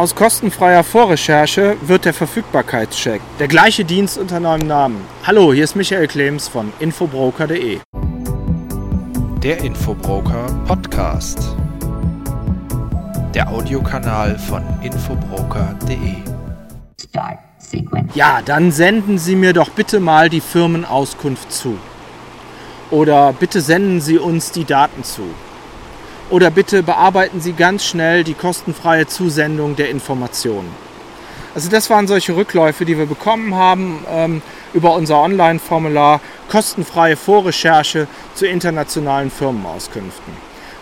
[0.00, 3.20] Aus kostenfreier Vorrecherche wird der Verfügbarkeitscheck.
[3.38, 5.04] Der gleiche Dienst unter neuem Namen.
[5.26, 7.80] Hallo, hier ist Michael Klems von infobroker.de.
[9.42, 11.54] Der Infobroker Podcast.
[13.34, 16.14] Der Audiokanal von infobroker.de.
[18.14, 21.76] Ja, dann senden Sie mir doch bitte mal die Firmenauskunft zu.
[22.90, 25.24] Oder bitte senden Sie uns die Daten zu.
[26.30, 30.70] Oder bitte bearbeiten Sie ganz schnell die kostenfreie Zusendung der Informationen.
[31.56, 38.06] Also das waren solche Rückläufe, die wir bekommen haben ähm, über unser Online-Formular kostenfreie Vorrecherche
[38.34, 40.32] zu internationalen Firmenauskünften.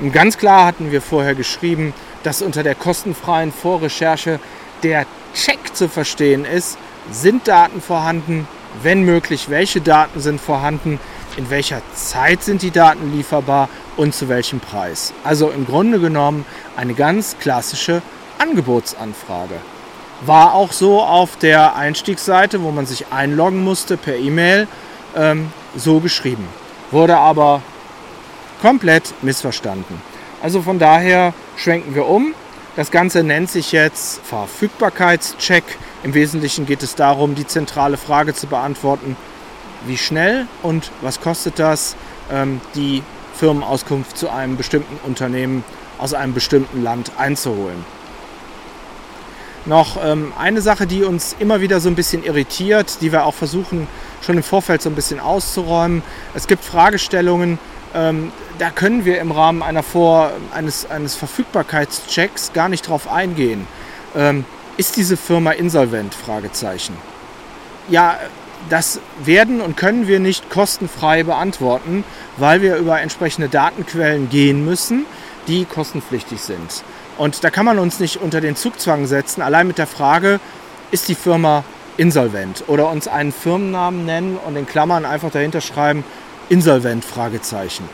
[0.00, 1.94] Und ganz klar hatten wir vorher geschrieben,
[2.24, 4.40] dass unter der kostenfreien Vorrecherche
[4.82, 6.76] der Check zu verstehen ist,
[7.12, 8.48] sind Daten vorhanden,
[8.82, 10.98] wenn möglich, welche Daten sind vorhanden,
[11.36, 15.12] in welcher Zeit sind die Daten lieferbar und zu welchem Preis.
[15.24, 16.44] Also im Grunde genommen
[16.76, 18.02] eine ganz klassische
[18.38, 19.54] Angebotsanfrage.
[20.22, 24.66] War auch so auf der Einstiegsseite, wo man sich einloggen musste per E-Mail,
[25.14, 26.46] ähm, so geschrieben.
[26.90, 27.60] Wurde aber
[28.62, 30.00] komplett missverstanden.
[30.42, 32.34] Also von daher schwenken wir um.
[32.76, 35.64] Das Ganze nennt sich jetzt Verfügbarkeitscheck.
[36.02, 39.16] Im Wesentlichen geht es darum, die zentrale Frage zu beantworten,
[39.86, 41.96] wie schnell und was kostet das,
[42.30, 43.02] ähm, die
[43.34, 45.64] Firmenauskunft zu einem bestimmten Unternehmen
[45.98, 47.84] aus einem bestimmten Land einzuholen.
[49.64, 53.34] Noch ähm, eine Sache, die uns immer wieder so ein bisschen irritiert, die wir auch
[53.34, 53.88] versuchen
[54.22, 56.02] schon im Vorfeld so ein bisschen auszuräumen.
[56.34, 57.58] Es gibt Fragestellungen,
[57.94, 63.66] ähm, da können wir im Rahmen einer Vor eines, eines Verfügbarkeitschecks gar nicht drauf eingehen.
[64.78, 66.14] Ist diese Firma insolvent?
[66.14, 66.96] Fragezeichen.
[67.88, 68.18] Ja,
[68.68, 72.04] das werden und können wir nicht kostenfrei beantworten,
[72.36, 75.06] weil wir über entsprechende Datenquellen gehen müssen,
[75.46, 76.82] die kostenpflichtig sind.
[77.18, 80.40] Und da kann man uns nicht unter den Zugzwang setzen, allein mit der Frage,
[80.90, 81.64] ist die Firma
[81.96, 86.04] insolvent oder uns einen Firmennamen nennen und in Klammern einfach dahinter schreiben,
[86.48, 87.88] insolvent Fragezeichen.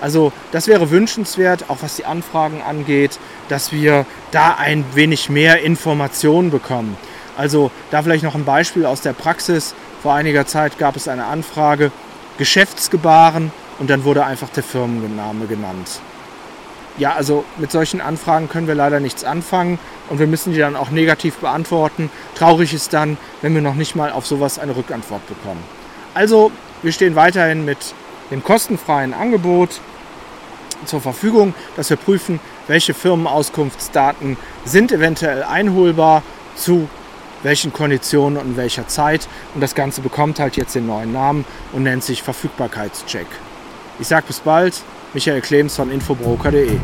[0.00, 3.18] Also das wäre wünschenswert, auch was die Anfragen angeht,
[3.48, 6.96] dass wir da ein wenig mehr Informationen bekommen.
[7.36, 9.74] Also da vielleicht noch ein Beispiel aus der Praxis.
[10.02, 11.90] Vor einiger Zeit gab es eine Anfrage,
[12.38, 16.00] Geschäftsgebaren und dann wurde einfach der Firmenname genannt.
[16.96, 19.80] Ja, also mit solchen Anfragen können wir leider nichts anfangen
[20.10, 22.08] und wir müssen die dann auch negativ beantworten.
[22.36, 25.62] Traurig ist dann, wenn wir noch nicht mal auf sowas eine Rückantwort bekommen.
[26.14, 26.52] Also,
[26.82, 27.78] wir stehen weiterhin mit
[28.30, 29.80] dem kostenfreien Angebot
[30.84, 36.22] zur Verfügung, dass wir prüfen, welche Firmenauskunftsdaten sind eventuell einholbar
[36.54, 36.88] zu
[37.44, 39.28] welchen Konditionen und in welcher Zeit.
[39.54, 43.26] Und das Ganze bekommt halt jetzt den neuen Namen und nennt sich Verfügbarkeitscheck.
[44.00, 44.82] Ich sage bis bald,
[45.12, 46.78] Michael Clemens von infobroker.de.